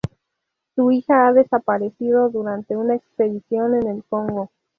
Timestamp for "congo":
4.03-4.49